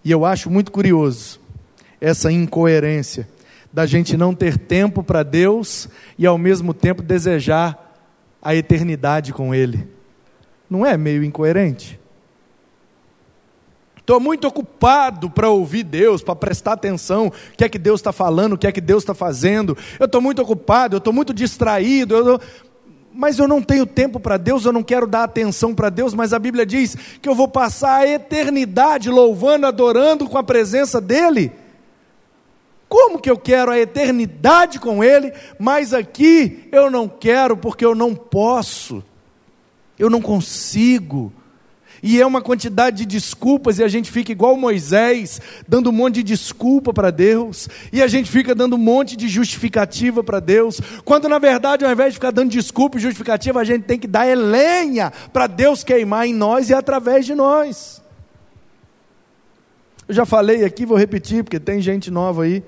[0.05, 1.41] E eu acho muito curioso
[2.01, 3.27] essa incoerência
[3.73, 7.99] da gente não ter tempo para Deus e ao mesmo tempo desejar
[8.43, 9.89] a eternidade com Ele.
[10.69, 11.99] Não é meio incoerente?
[14.05, 18.13] Estou muito ocupado para ouvir Deus, para prestar atenção, o que é que Deus está
[18.13, 19.75] falando, o que é que Deus está fazendo.
[19.99, 22.41] Eu estou muito ocupado, eu estou muito distraído, eu
[23.15, 26.35] mas eu não tenho tempo para Deus, eu não quero dar atenção para Deus, mas
[26.35, 31.51] a Bíblia diz que eu vou passar a eternidade louvando, adorando com a presença dEle.
[32.89, 37.95] Como que eu quero a eternidade com Ele, mas aqui eu não quero porque eu
[37.95, 39.03] não posso,
[39.99, 41.33] eu não consigo.
[42.07, 46.17] E é uma quantidade de desculpas, e a gente fica igual Moisés, dando um monte
[46.17, 50.83] de desculpa para Deus, e a gente fica dando um monte de justificativa para Deus,
[51.03, 54.07] quando na verdade, ao invés de ficar dando desculpa e justificativa, a gente tem que
[54.07, 58.03] dar lenha para Deus queimar em nós e através de nós.
[60.07, 62.63] Eu já falei aqui, vou repetir, porque tem gente nova aí.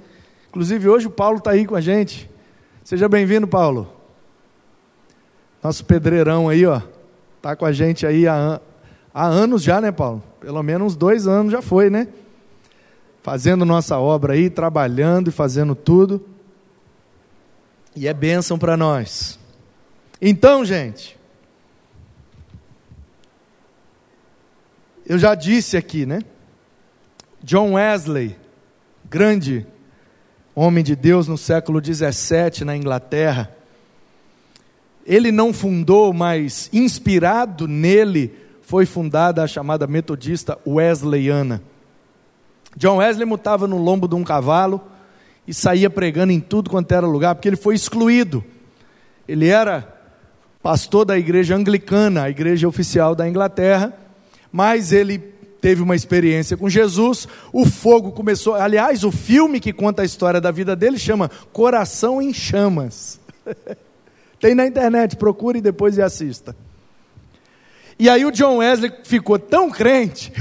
[0.48, 2.30] Inclusive hoje o Paulo está aí com a gente.
[2.82, 3.92] Seja bem-vindo, Paulo.
[5.62, 6.80] Nosso pedreirão aí, ó.
[7.36, 8.58] Está com a gente aí há,
[9.16, 10.22] há anos já, né, Paulo?
[10.38, 12.06] Pelo menos uns dois anos já foi, né?
[13.22, 16.22] Fazendo nossa obra aí, trabalhando e fazendo tudo.
[17.96, 19.38] E é bênção para nós.
[20.20, 21.16] Então, gente,
[25.06, 26.20] eu já disse aqui, né?
[27.42, 28.36] John Wesley,
[29.06, 29.66] grande
[30.54, 33.50] homem de Deus no século 17 na Inglaterra,
[35.06, 41.62] ele não fundou, mas inspirado nele foi fundada a chamada metodista wesleyana.
[42.76, 44.82] John Wesley mutava no lombo de um cavalo
[45.46, 48.44] e saía pregando em tudo quanto era lugar, porque ele foi excluído.
[49.28, 49.96] Ele era
[50.60, 53.96] pastor da igreja anglicana, a igreja oficial da Inglaterra,
[54.50, 55.18] mas ele
[55.60, 58.56] teve uma experiência com Jesus, o fogo começou.
[58.56, 63.20] Aliás, o filme que conta a história da vida dele chama Coração em Chamas.
[64.40, 66.54] Tem na internet, procure depois e assista.
[67.98, 70.32] E aí o John Wesley ficou tão crente,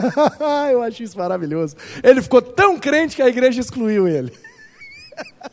[0.72, 1.76] eu acho isso maravilhoso.
[2.02, 4.32] Ele ficou tão crente que a igreja excluiu ele.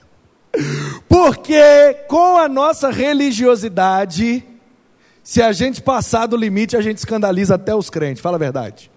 [1.08, 4.44] Porque com a nossa religiosidade,
[5.24, 8.90] se a gente passar do limite, a gente escandaliza até os crentes, fala a verdade.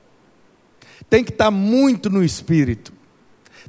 [1.11, 2.93] Tem que estar muito no espírito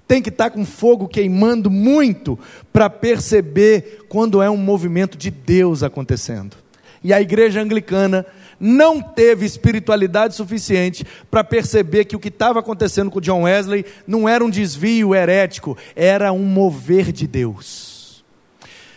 [0.08, 2.38] tem que estar com fogo queimando muito
[2.72, 6.56] para perceber quando é um movimento de Deus acontecendo.
[7.04, 8.26] E a igreja anglicana
[8.60, 14.28] não teve espiritualidade suficiente para perceber que o que estava acontecendo com John Wesley não
[14.28, 17.96] era um desvio herético, era um mover de Deus.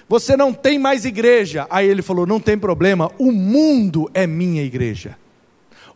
[0.09, 1.67] Você não tem mais igreja.
[1.69, 5.17] Aí ele falou: não tem problema, o mundo é minha igreja.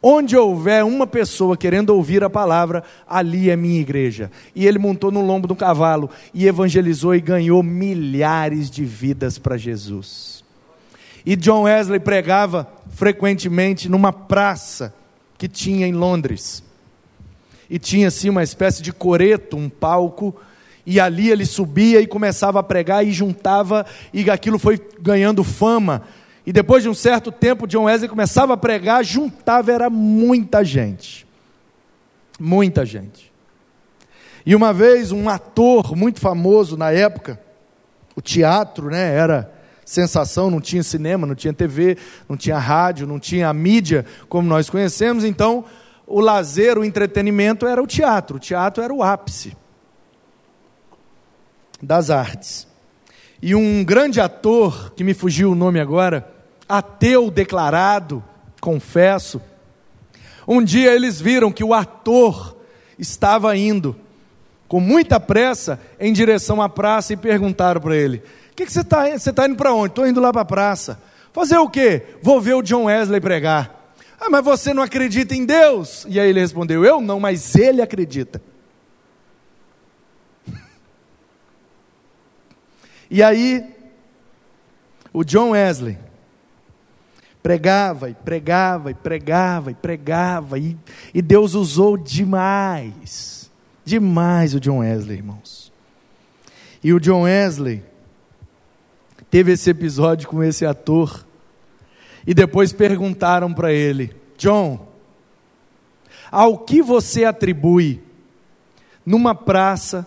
[0.04, 4.32] Onde houver uma pessoa querendo ouvir a palavra, ali é minha igreja.
[4.52, 9.56] E ele montou no lombo do cavalo e evangelizou e ganhou milhares de vidas para
[9.56, 10.31] Jesus.
[11.24, 14.94] E John Wesley pregava frequentemente numa praça
[15.38, 16.62] que tinha em Londres.
[17.70, 20.34] E tinha assim uma espécie de coreto, um palco,
[20.84, 26.02] e ali ele subia e começava a pregar e juntava, e aquilo foi ganhando fama
[26.44, 31.26] e depois de um certo tempo, John Wesley começava a pregar, juntava, era muita gente.
[32.38, 33.32] Muita gente.
[34.44, 37.40] E uma vez, um ator muito famoso na época,
[38.16, 39.52] o teatro, né, era
[39.84, 41.96] sensação, não tinha cinema, não tinha TV,
[42.28, 45.64] não tinha rádio, não tinha a mídia como nós conhecemos, então
[46.06, 49.56] o lazer, o entretenimento era o teatro, o teatro era o ápice
[51.82, 52.66] das artes.
[53.40, 56.30] E um grande ator, que me fugiu o nome agora,
[56.68, 58.22] ateu declarado,
[58.60, 59.42] confesso.
[60.46, 62.56] Um dia eles viram que o ator
[62.98, 63.96] estava indo
[64.68, 68.22] com muita pressa em direção à praça e perguntaram para ele:
[68.52, 69.92] O que, que, você está Você está indo para onde?
[69.92, 71.00] Estou indo lá para a praça.
[71.32, 72.02] Fazer o quê?
[72.22, 73.94] Vou ver o John Wesley pregar.
[74.20, 76.06] Ah, mas você não acredita em Deus?
[76.08, 78.40] E aí ele respondeu: Eu não, mas ele acredita.
[83.10, 83.62] E aí,
[85.12, 85.98] o John Wesley
[87.42, 90.78] pregava e pregava e pregava e pregava, e,
[91.12, 93.50] e Deus usou demais,
[93.84, 95.70] demais o John Wesley, irmãos.
[96.82, 97.82] E o John Wesley
[99.32, 101.26] teve esse episódio com esse ator,
[102.26, 104.86] e depois perguntaram para ele: John,
[106.30, 108.02] ao que você atribui
[109.06, 110.06] numa praça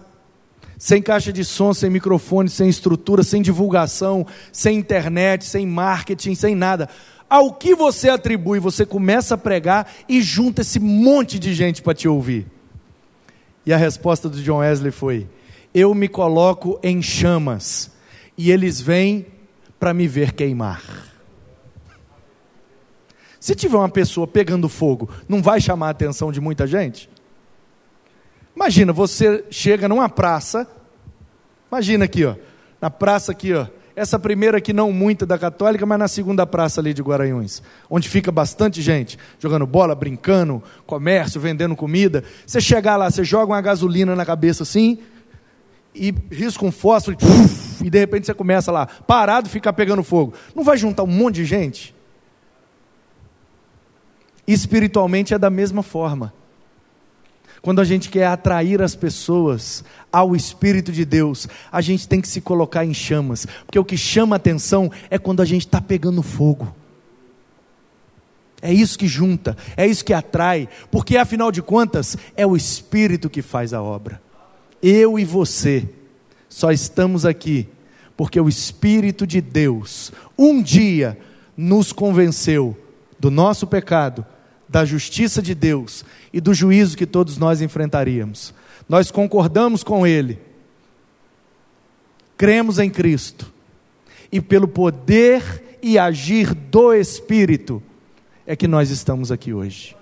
[0.78, 6.53] sem caixa de som, sem microfone, sem estrutura, sem divulgação, sem internet, sem marketing, sem
[6.53, 6.88] nada.
[7.28, 11.95] Ao que você atribui, você começa a pregar e junta esse monte de gente para
[11.95, 12.45] te ouvir.
[13.65, 15.28] E a resposta do John Wesley foi:
[15.73, 17.94] Eu me coloco em chamas
[18.38, 19.25] e eles vêm
[19.79, 20.81] para me ver queimar.
[23.39, 27.09] Se tiver uma pessoa pegando fogo, não vai chamar a atenção de muita gente?
[28.55, 30.67] Imagina, você chega numa praça,
[31.71, 32.36] imagina aqui, ó,
[32.81, 36.81] na praça aqui, ó, essa primeira aqui não muita da Católica, mas na segunda praça
[36.81, 42.23] ali de Guaranhuns, onde fica bastante gente, jogando bola, brincando, comércio, vendendo comida.
[42.45, 44.99] Você chegar lá, você joga uma gasolina na cabeça assim,
[45.95, 47.17] e risca um fósforo,
[47.83, 50.33] e, de repente você começa lá, parado, ficar pegando fogo.
[50.53, 51.95] Não vai juntar um monte de gente?
[54.47, 56.33] Espiritualmente é da mesma forma.
[57.61, 62.27] Quando a gente quer atrair as pessoas ao Espírito de Deus, a gente tem que
[62.27, 66.21] se colocar em chamas, porque o que chama atenção é quando a gente está pegando
[66.21, 66.75] fogo.
[68.61, 73.29] É isso que junta, é isso que atrai, porque afinal de contas é o Espírito
[73.29, 74.21] que faz a obra.
[74.82, 75.88] Eu e você
[76.49, 77.67] só estamos aqui
[78.15, 81.17] porque o Espírito de Deus um dia
[81.55, 82.78] nos convenceu
[83.19, 84.26] do nosso pecado,
[84.67, 86.03] da justiça de Deus
[86.34, 88.53] e do juízo que todos nós enfrentaríamos.
[88.88, 90.39] Nós concordamos com Ele,
[92.38, 93.51] cremos em Cristo,
[94.32, 97.82] e pelo poder e agir do Espírito
[98.45, 99.95] é que nós estamos aqui hoje.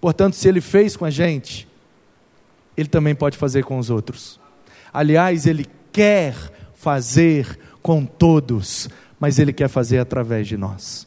[0.00, 1.68] Portanto, se Ele fez com a gente,
[2.76, 4.38] Ele também pode fazer com os outros.
[4.92, 6.34] Aliás, Ele quer
[6.74, 11.06] fazer com todos, mas Ele quer fazer através de nós.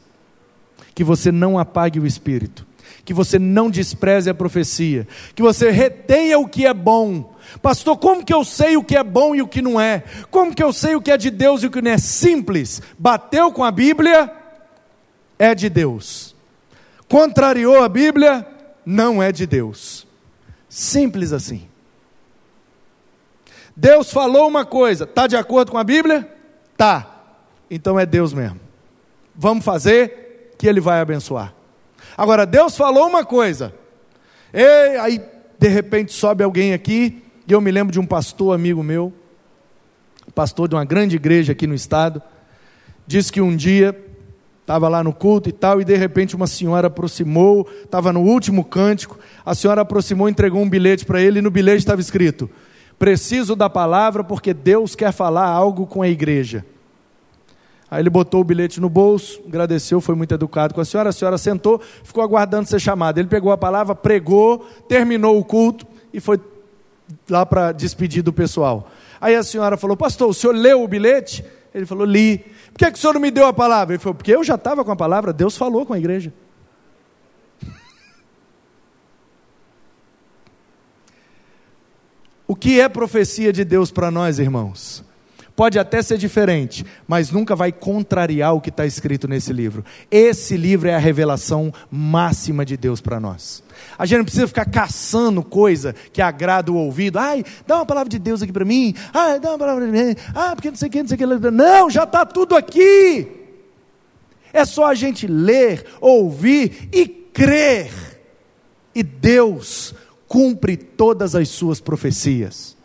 [0.94, 2.66] Que você não apague o Espírito,
[3.04, 7.34] que você não despreze a profecia, que você retenha o que é bom.
[7.62, 10.02] Pastor, como que eu sei o que é bom e o que não é?
[10.30, 11.98] Como que eu sei o que é de Deus e o que não é?
[11.98, 12.82] Simples.
[12.98, 14.32] Bateu com a Bíblia,
[15.38, 16.34] é de Deus.
[17.08, 18.46] Contrariou a Bíblia,
[18.84, 20.06] não é de Deus.
[20.70, 21.68] Simples assim.
[23.76, 26.32] Deus falou uma coisa, está de acordo com a Bíblia?
[26.76, 27.24] Tá.
[27.68, 28.60] Então é Deus mesmo.
[29.34, 31.52] Vamos fazer que Ele vai abençoar.
[32.16, 33.74] Agora, Deus falou uma coisa,
[34.52, 35.20] e aí
[35.58, 39.12] de repente sobe alguém aqui, e eu me lembro de um pastor amigo meu,
[40.34, 42.22] pastor de uma grande igreja aqui no estado,
[43.06, 43.96] disse que um dia
[44.70, 48.64] estava lá no culto e tal, e de repente uma senhora aproximou, estava no último
[48.64, 52.48] cântico, a senhora aproximou, entregou um bilhete para ele, e no bilhete estava escrito:
[52.96, 56.64] Preciso da palavra porque Deus quer falar algo com a igreja.
[57.90, 61.08] Aí ele botou o bilhete no bolso, agradeceu, foi muito educado com a senhora.
[61.08, 63.18] A senhora sentou, ficou aguardando ser chamada.
[63.18, 66.38] Ele pegou a palavra, pregou, terminou o culto e foi
[67.28, 68.88] lá para despedir do pessoal.
[69.20, 71.44] Aí a senhora falou: Pastor, o senhor leu o bilhete?
[71.74, 72.44] Ele falou: Li.
[72.80, 73.92] Que, que o senhor não me deu a palavra?
[73.92, 76.32] Ele falou: Porque eu já estava com a palavra, Deus falou com a igreja.
[82.48, 85.04] O que é profecia de Deus para nós, irmãos?
[85.60, 89.84] Pode até ser diferente, mas nunca vai contrariar o que está escrito nesse livro.
[90.10, 93.62] Esse livro é a revelação máxima de Deus para nós.
[93.98, 97.18] A gente não precisa ficar caçando coisa que agrada o ouvido.
[97.18, 98.94] Ai, dá uma palavra de Deus aqui para mim.
[99.12, 100.16] Ai, dá uma palavra de mim.
[100.34, 101.50] Ah, porque não sei o que, não sei o que.
[101.50, 103.28] Não, já está tudo aqui.
[104.54, 107.92] É só a gente ler, ouvir e crer.
[108.94, 109.94] E Deus
[110.26, 112.79] cumpre todas as suas profecias.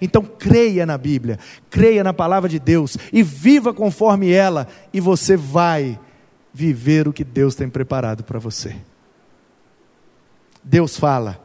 [0.00, 1.38] Então creia na Bíblia,
[1.70, 5.98] creia na palavra de Deus e viva conforme ela, e você vai
[6.52, 8.76] viver o que Deus tem preparado para você.
[10.62, 11.40] Deus fala,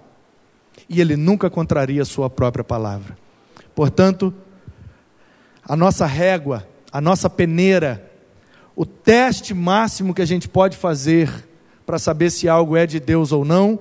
[0.90, 3.18] e Ele nunca contraria a Sua própria palavra.
[3.76, 4.34] Portanto,
[5.64, 8.12] a nossa régua, a nossa peneira,
[8.76, 11.48] o teste máximo que a gente pode fazer
[11.86, 13.80] para saber se algo é de Deus ou não,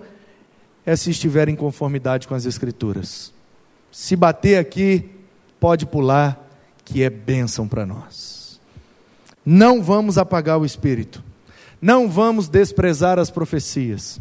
[0.85, 3.33] é se estiver em conformidade com as Escrituras.
[3.91, 5.09] Se bater aqui,
[5.59, 6.39] pode pular,
[6.85, 8.61] que é bênção para nós.
[9.45, 11.23] Não vamos apagar o Espírito,
[11.81, 14.21] não vamos desprezar as profecias,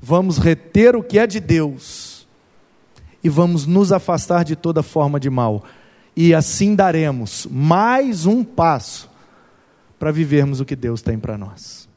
[0.00, 2.26] vamos reter o que é de Deus
[3.22, 5.64] e vamos nos afastar de toda forma de mal,
[6.16, 9.08] e assim daremos mais um passo
[9.98, 11.88] para vivermos o que Deus tem para nós.